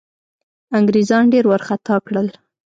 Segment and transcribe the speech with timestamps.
[0.77, 2.27] انګرېزان ډېر وارخطا کړل.